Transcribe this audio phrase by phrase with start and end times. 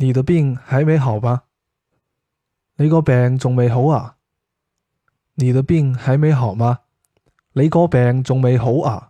[0.00, 1.44] 你的病还没好吧？
[2.76, 4.16] 你个病仲未好啊？
[5.34, 6.80] 你的病还没好吗？
[7.52, 9.09] 你个病仲未好啊？